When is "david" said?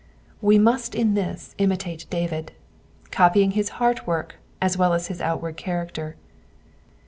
2.09-2.53